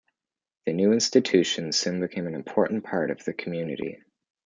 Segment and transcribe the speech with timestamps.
[0.65, 4.01] The new institution soon became an important part of the community.